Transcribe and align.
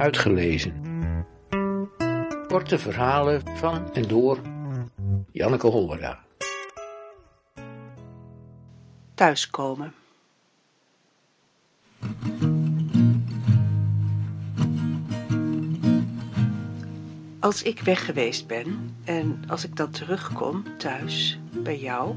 Uitgelezen. 0.00 0.74
Korte 2.46 2.78
verhalen 2.78 3.42
van 3.56 3.94
en 3.94 4.08
door 4.08 4.38
Janneke 5.32 5.66
Hollera. 5.66 6.18
Thuiskomen. 9.14 9.92
Als 17.40 17.62
ik 17.62 17.80
weg 17.80 18.04
geweest 18.04 18.46
ben 18.46 18.96
en 19.04 19.44
als 19.48 19.64
ik 19.64 19.76
dan 19.76 19.90
terugkom 19.90 20.64
thuis 20.78 21.38
bij 21.52 21.78
jou, 21.78 22.16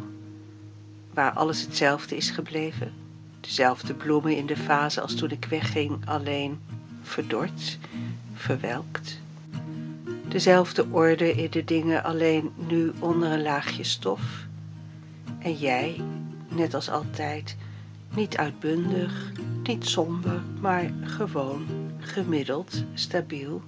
waar 1.14 1.32
alles 1.32 1.62
hetzelfde 1.62 2.16
is 2.16 2.30
gebleven, 2.30 2.94
dezelfde 3.40 3.94
bloemen 3.94 4.36
in 4.36 4.46
de 4.46 4.58
fase 4.58 5.02
als 5.02 5.16
toen 5.16 5.32
ik 5.32 5.46
wegging, 5.46 6.06
alleen 6.06 6.60
verdord, 7.04 7.78
verwelkt, 8.34 9.20
dezelfde 10.28 10.86
orde 10.92 11.34
in 11.34 11.52
de 11.52 11.64
dingen, 11.64 12.04
alleen 12.04 12.52
nu 12.68 12.92
onder 13.00 13.32
een 13.32 13.42
laagje 13.42 13.84
stof, 13.84 14.46
en 15.40 15.54
jij, 15.54 16.02
net 16.48 16.74
als 16.74 16.90
altijd, 16.90 17.56
niet 18.16 18.38
uitbundig, 18.38 19.32
niet 19.64 19.88
somber, 19.88 20.42
maar 20.62 20.92
gewoon, 21.04 21.66
gemiddeld, 22.00 22.84
stabiel 22.94 23.62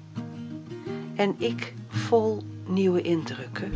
en 1.16 1.36
ik 1.38 1.74
vol 1.88 2.44
nieuwe 2.68 3.02
indrukken. 3.02 3.72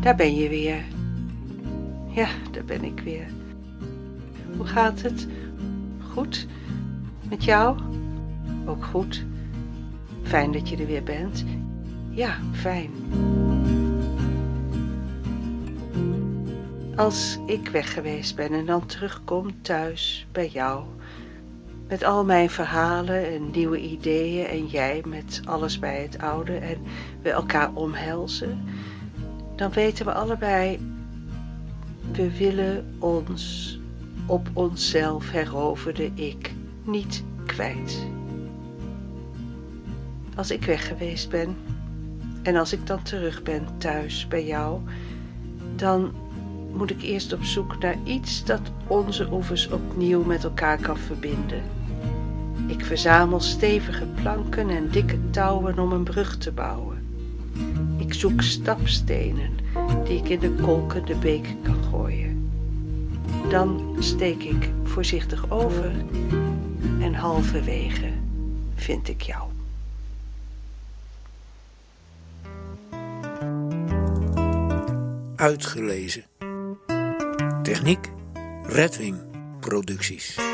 Daar 0.00 0.16
ben 0.16 0.34
je 0.34 0.48
weer. 0.48 0.84
Ja, 2.06 2.28
daar 2.50 2.64
ben 2.64 2.84
ik 2.84 3.00
weer. 3.00 3.26
Hoe 4.56 4.66
gaat 4.66 5.02
het? 5.02 5.26
Goed? 6.18 6.46
Met 7.28 7.44
jou? 7.44 7.78
Ook 8.66 8.84
goed. 8.84 9.24
Fijn 10.22 10.52
dat 10.52 10.68
je 10.68 10.76
er 10.76 10.86
weer 10.86 11.02
bent. 11.02 11.44
Ja, 12.10 12.36
fijn. 12.52 12.90
Als 16.96 17.38
ik 17.46 17.68
weg 17.68 17.92
geweest 17.92 18.36
ben 18.36 18.52
en 18.52 18.66
dan 18.66 18.86
terugkom 18.86 19.62
thuis 19.62 20.26
bij 20.32 20.48
jou 20.48 20.84
met 21.88 22.04
al 22.04 22.24
mijn 22.24 22.50
verhalen 22.50 23.26
en 23.26 23.50
nieuwe 23.50 23.80
ideeën 23.80 24.46
en 24.46 24.66
jij 24.66 25.02
met 25.06 25.40
alles 25.44 25.78
bij 25.78 26.02
het 26.02 26.18
oude 26.18 26.56
en 26.56 26.78
we 27.22 27.30
elkaar 27.30 27.72
omhelzen, 27.74 28.64
dan 29.56 29.70
weten 29.70 30.04
we 30.04 30.12
allebei, 30.12 30.78
we 32.12 32.36
willen 32.36 32.96
ons 32.98 33.76
op 34.28 34.48
onszelf 34.52 35.30
heroverde 35.30 36.10
ik 36.14 36.52
niet 36.84 37.24
kwijt. 37.46 38.06
Als 40.34 40.50
ik 40.50 40.64
weg 40.64 40.88
geweest 40.88 41.30
ben 41.30 41.56
en 42.42 42.56
als 42.56 42.72
ik 42.72 42.86
dan 42.86 43.02
terug 43.02 43.42
ben 43.42 43.66
thuis 43.78 44.28
bij 44.28 44.46
jou, 44.46 44.80
dan 45.76 46.12
moet 46.72 46.90
ik 46.90 47.02
eerst 47.02 47.32
op 47.32 47.44
zoek 47.44 47.78
naar 47.78 47.96
iets 48.04 48.44
dat 48.44 48.60
onze 48.86 49.28
oevers 49.32 49.68
opnieuw 49.68 50.22
met 50.22 50.44
elkaar 50.44 50.80
kan 50.80 50.98
verbinden. 50.98 51.62
Ik 52.66 52.84
verzamel 52.84 53.40
stevige 53.40 54.06
planken 54.06 54.70
en 54.70 54.88
dikke 54.90 55.30
touwen 55.30 55.78
om 55.78 55.92
een 55.92 56.04
brug 56.04 56.38
te 56.38 56.52
bouwen. 56.52 56.98
Ik 57.96 58.14
zoek 58.14 58.42
stapstenen 58.42 59.50
die 60.04 60.18
ik 60.18 60.28
in 60.28 60.38
de 60.40 60.50
kolkende 60.50 61.14
beek 61.14 61.54
kan 61.62 61.84
gooien. 61.90 62.27
Dan 63.50 63.96
steek 63.98 64.42
ik 64.42 64.70
voorzichtig 64.84 65.50
over 65.50 65.92
en 67.00 67.14
halverwege 67.14 68.12
vind 68.74 69.08
ik 69.08 69.22
jou. 69.22 69.48
Uitgelezen. 75.36 76.24
Techniek 77.62 78.10
Redwing 78.66 79.16
Producties. 79.60 80.47